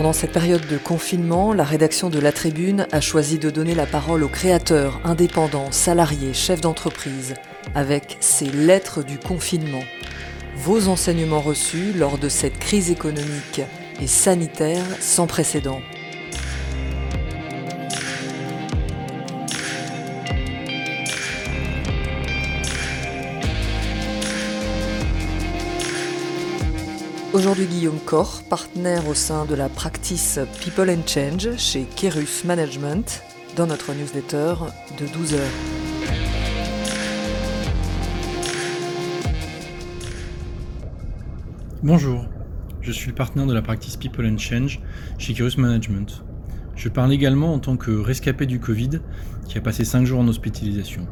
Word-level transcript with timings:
Pendant 0.00 0.14
cette 0.14 0.32
période 0.32 0.66
de 0.66 0.78
confinement, 0.78 1.52
la 1.52 1.62
rédaction 1.62 2.08
de 2.08 2.18
La 2.18 2.32
Tribune 2.32 2.86
a 2.90 3.02
choisi 3.02 3.38
de 3.38 3.50
donner 3.50 3.74
la 3.74 3.84
parole 3.84 4.22
aux 4.22 4.28
créateurs, 4.28 4.98
indépendants, 5.04 5.70
salariés, 5.72 6.32
chefs 6.32 6.62
d'entreprise, 6.62 7.34
avec 7.74 8.16
ces 8.18 8.46
lettres 8.46 9.02
du 9.02 9.18
confinement. 9.18 9.84
Vos 10.56 10.88
enseignements 10.88 11.42
reçus 11.42 11.92
lors 11.92 12.16
de 12.16 12.30
cette 12.30 12.58
crise 12.58 12.90
économique 12.90 13.60
et 14.00 14.06
sanitaire 14.06 14.86
sans 15.00 15.26
précédent. 15.26 15.82
Aujourd'hui 27.32 27.66
Guillaume 27.66 28.00
Corr, 28.04 28.42
partenaire 28.50 29.06
au 29.06 29.14
sein 29.14 29.44
de 29.44 29.54
la 29.54 29.68
practice 29.68 30.40
People 30.64 30.90
and 30.90 31.06
Change 31.06 31.56
chez 31.58 31.86
Kerus 31.94 32.44
Management, 32.44 33.22
dans 33.54 33.68
notre 33.68 33.94
newsletter 33.94 34.54
de 34.98 35.06
12 35.06 35.34
heures. 35.34 35.40
Bonjour, 41.84 42.26
je 42.80 42.90
suis 42.90 43.10
le 43.10 43.14
partenaire 43.14 43.46
de 43.46 43.54
la 43.54 43.62
practice 43.62 43.96
People 43.96 44.26
and 44.26 44.38
Change 44.38 44.80
chez 45.18 45.32
Kerus 45.32 45.56
Management. 45.56 46.24
Je 46.74 46.88
parle 46.88 47.12
également 47.12 47.54
en 47.54 47.60
tant 47.60 47.76
que 47.76 47.92
rescapé 47.92 48.46
du 48.46 48.58
Covid 48.58 48.98
qui 49.46 49.56
a 49.56 49.60
passé 49.60 49.84
5 49.84 50.04
jours 50.04 50.18
en 50.18 50.26
hospitalisation. 50.26 51.06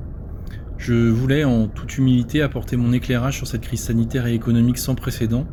Je 0.79 0.95
voulais 0.95 1.45
en 1.45 1.69
toute 1.69 1.97
humilité 1.97 2.43
apporter 2.43 2.77
mon 2.77 2.93
éclairage 2.93 3.37
sur 3.37 3.47
cette 3.47 3.63
crise 3.63 3.83
sanitaire 3.83 4.27
et 4.27 4.35
économique 4.35 4.79
sans 4.79 4.97
précédent 4.97 5.47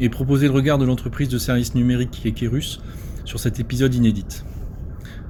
et 0.00 0.08
proposer 0.08 0.46
le 0.46 0.52
regard 0.52 0.78
de 0.78 0.84
l'entreprise 0.84 1.28
de 1.28 1.38
services 1.38 1.74
numériques 1.74 2.10
qui 2.10 2.28
est 2.28 2.32
Kerus 2.32 2.80
sur 3.24 3.38
cet 3.38 3.60
épisode 3.60 3.94
inédit. 3.94 4.42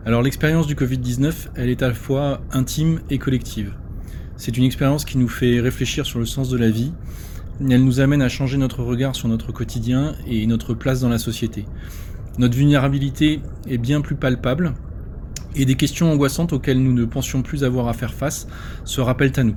Alors 0.07 0.23
l'expérience 0.23 0.67
du 0.67 0.75
Covid-19, 0.75 1.49
elle 1.57 1.71
est 1.71 1.83
à 1.83 1.89
la 1.89 1.95
fois 1.95 2.41
intime 2.53 3.01
et 3.11 3.19
collective. 3.19 3.75
C'est 4.37 4.57
une 4.57 4.65
expérience 4.65 5.05
qui 5.05 5.17
nous 5.17 5.29
fait 5.29 5.61
réfléchir 5.61 6.05
sur 6.05 6.19
le 6.19 6.27
sens 6.27 6.49
de 6.49 6.59
la 6.59 6.71
vie, 6.71 6.93
elle 7.61 7.85
nous 7.85 8.01
amène 8.01 8.23
à 8.23 8.29
changer 8.29 8.57
notre 8.57 8.83
regard 8.83 9.15
sur 9.15 9.29
notre 9.29 9.53
quotidien 9.53 10.15
et 10.27 10.47
notre 10.47 10.75
place 10.75 11.01
dans 11.01 11.09
la 11.09 11.19
société. 11.19 11.65
Notre 12.39 12.57
vulnérabilité 12.57 13.41
est 13.69 13.79
bien 13.79 14.01
plus 14.01 14.17
palpable 14.17 14.75
et 15.55 15.65
des 15.65 15.77
questions 15.77 16.11
angoissantes 16.11 16.53
auxquelles 16.53 16.83
nous 16.83 16.93
ne 16.93 17.05
pensions 17.05 17.43
plus 17.43 17.63
avoir 17.63 17.87
à 17.89 17.93
faire 17.93 18.13
face 18.13 18.49
se 18.85 19.01
rappellent 19.01 19.33
à 19.37 19.45
nous. 19.45 19.57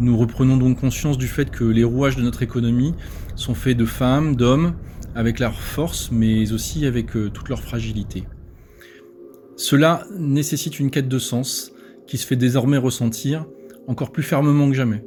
Nous 0.00 0.16
reprenons 0.16 0.56
donc 0.56 0.80
conscience 0.80 1.18
du 1.18 1.28
fait 1.28 1.50
que 1.50 1.64
les 1.64 1.84
rouages 1.84 2.16
de 2.16 2.22
notre 2.22 2.42
économie 2.42 2.94
sont 3.36 3.54
faits 3.54 3.76
de 3.76 3.84
femmes, 3.84 4.34
d'hommes, 4.34 4.74
avec 5.14 5.38
leur 5.38 5.60
force, 5.60 6.10
mais 6.10 6.52
aussi 6.52 6.86
avec 6.86 7.16
euh, 7.16 7.30
toute 7.30 7.48
leur 7.48 7.62
fragilité. 7.62 8.24
Cela 9.56 10.04
nécessite 10.18 10.80
une 10.80 10.90
quête 10.90 11.08
de 11.08 11.18
sens 11.18 11.72
qui 12.08 12.18
se 12.18 12.26
fait 12.26 12.36
désormais 12.36 12.76
ressentir 12.76 13.46
encore 13.86 14.10
plus 14.10 14.24
fermement 14.24 14.68
que 14.68 14.74
jamais. 14.74 15.04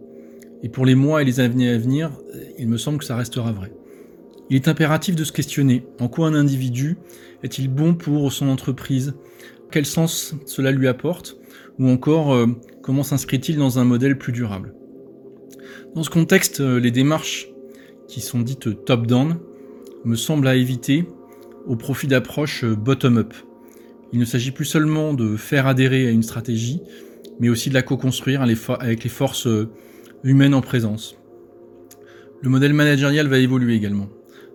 Et 0.64 0.70
pour 0.70 0.86
les 0.86 0.96
mois 0.96 1.22
et 1.22 1.26
les 1.26 1.40
années 1.40 1.70
à 1.70 1.78
venir, 1.78 2.12
il 2.58 2.68
me 2.68 2.78
semble 2.78 3.00
que 3.00 3.06
ça 3.06 3.16
restera 3.16 3.52
vrai. 3.52 3.74
Il 4.50 4.56
est 4.56 4.70
impératif 4.70 5.16
de 5.16 5.24
se 5.24 5.34
questionner 5.34 5.86
en 6.00 6.08
quoi 6.08 6.28
un 6.28 6.34
individu 6.34 6.98
est-il 7.44 7.68
bon 7.68 7.94
pour 7.94 8.32
son 8.32 8.48
entreprise, 8.48 9.14
quel 9.70 9.86
sens 9.86 10.36
cela 10.46 10.72
lui 10.72 10.88
apporte, 10.88 11.38
ou 11.80 11.90
encore 11.90 12.34
euh, 12.34 12.48
comment 12.82 13.04
s'inscrit-il 13.04 13.58
dans 13.58 13.80
un 13.80 13.84
modèle 13.84 14.18
plus 14.18 14.34
durable? 14.34 14.74
Dans 15.96 16.04
ce 16.04 16.10
contexte, 16.10 16.60
euh, 16.60 16.80
les 16.80 16.92
démarches 16.92 17.50
qui 18.08 18.22
sont 18.22 18.40
dites 18.40 18.86
top-down 18.86 19.38
me 20.06 20.16
semblent 20.16 20.48
à 20.48 20.56
éviter 20.56 21.06
au 21.66 21.76
profit 21.76 22.08
d'approches 22.08 22.64
euh, 22.64 22.76
bottom-up. 22.76 23.34
Il 24.14 24.20
ne 24.20 24.26
s'agit 24.26 24.52
plus 24.52 24.66
seulement 24.66 25.14
de 25.14 25.36
faire 25.36 25.68
adhérer 25.68 26.08
à 26.08 26.12
une 26.12 26.24
stratégie, 26.24 26.82
mais 27.40 27.50
aussi 27.50 27.70
de 27.70 27.74
la 27.74 27.82
co-construire 27.82 28.42
avec 28.42 29.04
les 29.04 29.10
forces 29.10 29.50
humaines 30.24 30.54
en 30.54 30.62
présence. 30.62 31.18
Le 32.42 32.50
modèle 32.50 32.74
managérial 32.74 33.28
va 33.28 33.38
évoluer 33.38 33.76
également. 33.76 34.08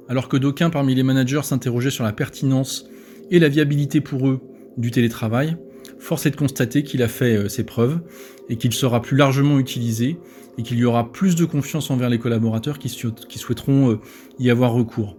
Alors 0.08 0.28
que 0.28 0.38
d'aucuns 0.38 0.70
parmi 0.70 0.94
les 0.94 1.02
managers 1.02 1.42
s'interrogeaient 1.42 1.90
sur 1.90 2.02
la 2.02 2.14
pertinence 2.14 2.88
et 3.30 3.38
la 3.38 3.50
viabilité 3.50 4.00
pour 4.00 4.26
eux 4.26 4.40
du 4.78 4.90
télétravail, 4.90 5.58
force 6.02 6.26
est 6.26 6.30
de 6.30 6.36
constater 6.36 6.82
qu'il 6.82 7.02
a 7.02 7.08
fait 7.08 7.36
euh, 7.36 7.48
ses 7.48 7.64
preuves 7.64 8.00
et 8.48 8.56
qu'il 8.56 8.72
sera 8.72 9.00
plus 9.00 9.16
largement 9.16 9.58
utilisé 9.58 10.18
et 10.58 10.62
qu'il 10.62 10.78
y 10.78 10.84
aura 10.84 11.12
plus 11.12 11.36
de 11.36 11.44
confiance 11.44 11.90
envers 11.90 12.10
les 12.10 12.18
collaborateurs 12.18 12.78
qui, 12.78 12.88
souhaiteront 12.88 13.92
euh, 13.92 14.00
y 14.38 14.50
avoir 14.50 14.72
recours. 14.72 15.16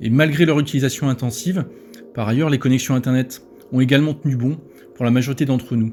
Et 0.00 0.10
malgré 0.10 0.46
leur 0.46 0.58
utilisation 0.58 1.08
intensive, 1.08 1.64
par 2.12 2.28
ailleurs, 2.28 2.50
les 2.50 2.58
connexions 2.58 2.94
Internet 2.94 3.42
ont 3.72 3.80
également 3.80 4.14
tenu 4.14 4.36
bon 4.36 4.58
pour 4.96 5.04
la 5.04 5.12
majorité 5.12 5.44
d'entre 5.44 5.76
nous. 5.76 5.92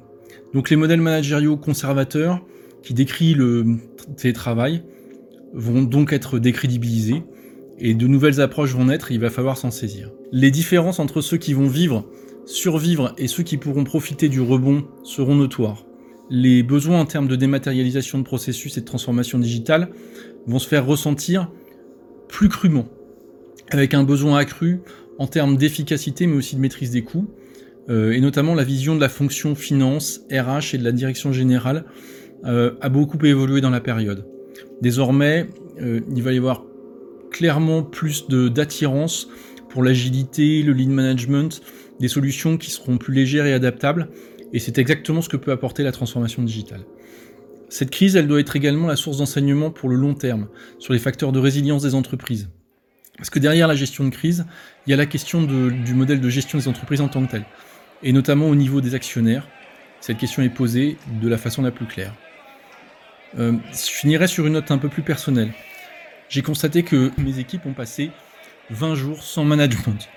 Donc 0.54 0.70
les 0.72 0.76
modèles 0.76 1.02
managériaux 1.02 1.56
conservateurs 1.56 2.44
qui 2.82 2.94
décrient 2.94 3.36
le 3.36 3.66
télétravail 4.18 4.84
vont 5.54 5.84
donc 5.84 6.12
être 6.12 6.40
décrédibilisés 6.40 7.24
et 7.78 7.94
de 7.94 8.08
nouvelles 8.08 8.42
approches 8.42 8.74
vont 8.74 8.86
naître 8.86 9.12
il 9.12 9.20
va 9.20 9.30
falloir 9.30 9.58
s'en 9.58 9.70
saisir. 9.70 10.12
Les 10.32 10.50
différences 10.50 11.00
entre 11.00 11.22
ceux 11.22 11.38
qui 11.38 11.54
vont 11.54 11.68
vivre 11.68 12.10
survivre 12.48 13.14
et 13.18 13.28
ceux 13.28 13.44
qui 13.44 13.58
pourront 13.58 13.84
profiter 13.84 14.30
du 14.30 14.42
rebond 14.42 14.86
seront 15.04 15.36
notoires. 15.36 15.86
Les 16.30 16.64
besoins 16.64 17.00
en 17.00 17.06
termes 17.06 17.28
de 17.28 17.36
dématérialisation 17.36 18.18
de 18.18 18.24
processus 18.24 18.78
et 18.78 18.82
de 18.82 18.86
transformation 18.86 19.38
digitale 19.38 19.90
vont 20.48 20.60
se 20.60 20.68
faire 20.68 20.86
ressentir 20.86 21.52
plus 22.28 22.50
crûment, 22.50 22.88
avec 23.70 23.94
un 23.94 24.04
besoin 24.04 24.38
accru 24.38 24.82
en 25.20 25.28
termes 25.28 25.58
d'efficacité 25.58 26.28
mais 26.28 26.38
aussi 26.38 26.56
de 26.56 26.62
maîtrise 26.62 26.92
des 26.92 27.04
coûts, 27.04 27.28
euh, 27.90 28.12
et 28.12 28.20
notamment 28.20 28.56
la 28.56 28.64
vision 28.64 28.96
de 28.96 29.02
la 29.02 29.10
fonction 29.10 29.56
finance, 29.56 30.22
RH 30.32 30.76
et 30.76 30.78
de 30.78 30.84
la 30.84 30.92
direction 30.92 31.32
générale 31.32 31.86
euh, 32.46 32.74
a 32.82 32.90
beaucoup 32.90 33.24
évolué 33.26 33.62
dans 33.62 33.70
la 33.70 33.80
période. 33.82 34.26
Désormais, 34.82 35.48
euh, 35.82 36.02
il 36.14 36.24
va 36.24 36.34
y 36.34 36.38
avoir 36.38 36.64
clairement 37.32 37.84
plus 37.84 38.28
d'attirance 38.28 39.30
pour 39.70 39.84
l'agilité, 39.84 40.64
le 40.64 40.74
lean 40.74 40.90
management, 40.90 41.62
des 42.00 42.08
solutions 42.08 42.58
qui 42.58 42.72
seront 42.72 42.98
plus 42.98 43.14
légères 43.14 43.46
et 43.46 43.54
adaptables, 43.54 44.10
et 44.54 44.60
c'est 44.60 44.78
exactement 44.78 45.22
ce 45.22 45.30
que 45.30 45.38
peut 45.38 45.52
apporter 45.52 45.84
la 45.84 45.92
transformation 45.92 46.44
digitale. 46.44 46.86
Cette 47.70 47.90
crise, 47.90 48.16
elle 48.16 48.28
doit 48.28 48.40
être 48.40 48.56
également 48.56 48.88
la 48.88 48.96
source 48.96 49.18
d'enseignement 49.18 49.72
pour 49.72 49.90
le 49.90 49.96
long 49.96 50.14
terme, 50.14 50.48
sur 50.80 50.94
les 50.94 51.00
facteurs 51.00 51.32
de 51.32 51.40
résilience 51.40 51.84
des 51.84 51.96
entreprises. 51.96 52.50
Parce 53.18 53.30
que 53.30 53.40
derrière 53.40 53.68
la 53.68 53.76
gestion 53.76 54.06
de 54.06 54.10
crise, 54.10 54.46
il 54.86 54.92
y 54.92 54.94
a 54.94 54.98
la 54.98 55.06
question 55.06 55.42
du 55.44 55.94
modèle 55.94 56.22
de 56.22 56.30
gestion 56.30 56.58
des 56.58 56.68
entreprises 56.68 57.02
en 57.02 57.10
tant 57.10 57.26
que 57.26 57.32
tel, 57.32 57.46
et 58.04 58.14
notamment 58.14 58.48
au 58.48 58.56
niveau 58.56 58.80
des 58.80 58.96
actionnaires. 58.96 59.48
Cette 60.00 60.18
question 60.18 60.44
est 60.44 60.50
posée 60.50 60.98
de 61.20 61.28
la 61.28 61.38
façon 61.38 61.62
la 61.62 61.72
plus 61.72 61.88
claire. 61.88 62.14
Euh, 63.38 63.54
je 63.72 63.92
finirai 63.92 64.28
sur 64.28 64.46
une 64.46 64.54
note 64.54 64.72
un 64.72 64.78
peu 64.78 64.88
plus 64.88 65.02
personnelle. 65.02 65.52
J'ai 66.30 66.42
constaté 66.42 66.84
que 66.84 67.12
mes 67.18 67.40
équipes 67.40 67.66
ont 67.66 67.74
passé 67.74 68.12
20 68.70 68.96
jours 68.96 69.24
sans 69.24 69.44
management. 69.44 70.08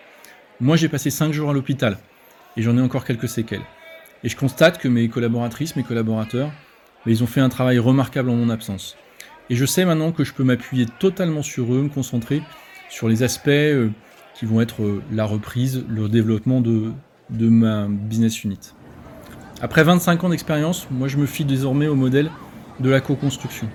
Moi, 0.63 0.77
j'ai 0.77 0.91
passé 0.91 1.09
5 1.09 1.33
jours 1.33 1.49
à 1.49 1.53
l'hôpital 1.55 1.97
et 2.57 2.61
j'en 2.61 2.77
ai 2.77 2.83
encore 2.83 3.07
quelques 3.07 3.31
séquelles. 3.31 3.63
Et 4.23 4.29
je 4.29 4.37
constate 4.37 4.77
que 4.77 4.89
mes 4.89 5.09
collaboratrices, 5.09 5.75
mes 5.75 5.83
collaborateurs, 5.83 6.53
ils 7.07 7.23
ont 7.23 7.27
fait 7.27 7.41
un 7.41 7.49
travail 7.49 7.79
remarquable 7.79 8.29
en 8.29 8.35
mon 8.35 8.51
absence. 8.51 8.99
Et 9.49 9.57
je 9.57 9.65
sais 9.65 9.87
maintenant 9.87 10.13
que 10.13 10.23
je 10.23 10.35
peux 10.35 10.45
m'appuyer 10.45 10.85
totalement 10.99 11.43
sur 11.43 11.73
eux, 11.73 11.81
me 11.81 11.89
concentrer 11.89 12.43
sur 12.91 13.09
les 13.09 13.23
aspects 13.23 13.49
euh, 13.49 13.89
qui 14.35 14.45
vont 14.45 14.61
être 14.61 14.83
euh, 14.83 15.03
la 15.11 15.25
reprise, 15.25 15.83
le 15.89 16.11
développement 16.11 16.61
de, 16.61 16.93
de 17.31 17.49
ma 17.49 17.87
business 17.89 18.45
unit. 18.45 18.61
Après 19.63 19.83
25 19.83 20.25
ans 20.25 20.29
d'expérience, 20.29 20.89
moi 20.91 21.09
je 21.09 21.17
me 21.17 21.25
fie 21.25 21.47
désormais 21.47 21.87
au 21.87 21.95
modèle 21.95 22.31
de 22.81 22.91
la 22.91 23.01
co-construction. 23.01 23.69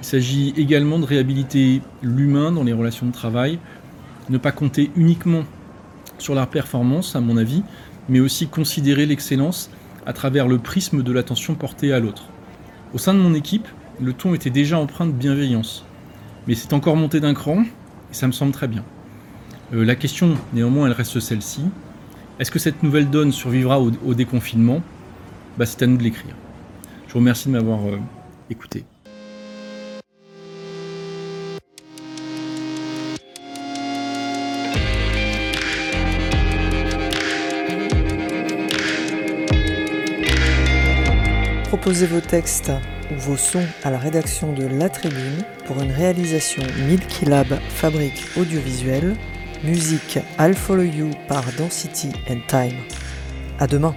Il 0.00 0.04
s'agit 0.04 0.54
également 0.56 0.98
de 0.98 1.04
réhabiliter 1.04 1.82
l'humain 2.02 2.50
dans 2.50 2.64
les 2.64 2.72
relations 2.72 3.06
de 3.06 3.12
travail, 3.12 3.60
ne 4.28 4.38
pas 4.38 4.52
compter 4.52 4.90
uniquement 4.96 5.44
sur 6.18 6.34
la 6.34 6.46
performance, 6.46 7.16
à 7.16 7.20
mon 7.20 7.36
avis, 7.36 7.62
mais 8.08 8.20
aussi 8.20 8.46
considérer 8.46 9.06
l'excellence 9.06 9.70
à 10.06 10.12
travers 10.12 10.48
le 10.48 10.58
prisme 10.58 11.02
de 11.02 11.12
l'attention 11.12 11.54
portée 11.54 11.92
à 11.92 12.00
l'autre. 12.00 12.28
Au 12.94 12.98
sein 12.98 13.14
de 13.14 13.18
mon 13.18 13.34
équipe, 13.34 13.68
le 14.00 14.12
ton 14.12 14.34
était 14.34 14.50
déjà 14.50 14.78
empreint 14.78 15.06
de 15.06 15.12
bienveillance, 15.12 15.84
mais 16.46 16.54
c'est 16.54 16.72
encore 16.72 16.96
monté 16.96 17.20
d'un 17.20 17.34
cran, 17.34 17.62
et 17.62 18.14
ça 18.14 18.26
me 18.26 18.32
semble 18.32 18.52
très 18.52 18.68
bien. 18.68 18.84
Euh, 19.74 19.84
la 19.84 19.96
question, 19.96 20.34
néanmoins, 20.52 20.86
elle 20.86 20.92
reste 20.92 21.18
celle-ci. 21.18 21.62
Est-ce 22.38 22.50
que 22.50 22.58
cette 22.58 22.82
nouvelle 22.82 23.10
donne 23.10 23.32
survivra 23.32 23.80
au, 23.80 24.14
déconfinement? 24.14 24.82
Bah, 25.58 25.66
C'est 25.66 25.82
à 25.82 25.86
nous 25.86 25.96
de 25.96 26.02
l'écrire. 26.02 26.34
Je 27.08 27.12
vous 27.12 27.18
remercie 27.18 27.48
de 27.48 27.52
m'avoir 27.52 27.80
euh, 27.86 27.98
écouté. 28.50 28.84
Proposez 41.68 42.06
vos 42.06 42.20
textes 42.20 42.70
ou 43.10 43.18
vos 43.18 43.36
sons 43.36 43.66
à 43.82 43.90
la 43.90 43.98
rédaction 43.98 44.52
de 44.52 44.66
La 44.66 44.88
Tribune 44.88 45.42
pour 45.66 45.82
une 45.82 45.90
réalisation 45.90 46.62
Milky 46.86 47.24
Lab 47.24 47.48
Fabrique 47.70 48.22
Audiovisuelle. 48.36 49.16
Musique 49.64 50.20
I'll 50.38 50.54
Follow 50.54 50.84
You 50.84 51.10
par 51.26 51.42
Density 51.58 52.12
and 52.30 52.38
Time. 52.46 52.78
À 53.58 53.66
demain. 53.66 53.96